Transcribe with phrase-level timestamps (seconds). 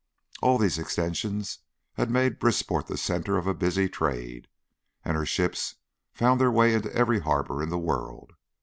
[0.41, 1.59] All these extensions
[1.93, 4.47] had made Brisport the centre of a busy trade,
[5.05, 5.75] and her ships
[6.11, 8.33] found their way into every harbour in the world.